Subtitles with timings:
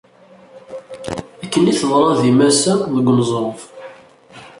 [1.43, 3.61] Akken i teḍra di Masa, deg uneẓruf.